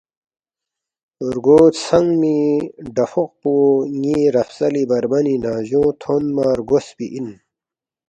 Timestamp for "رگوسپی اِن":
6.59-7.27